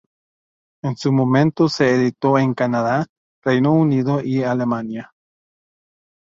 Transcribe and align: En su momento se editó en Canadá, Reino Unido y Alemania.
En 0.81 0.97
su 0.97 1.11
momento 1.11 1.69
se 1.69 1.93
editó 1.93 2.39
en 2.39 2.55
Canadá, 2.55 3.05
Reino 3.43 3.71
Unido 3.71 4.19
y 4.23 4.41
Alemania. 4.41 5.13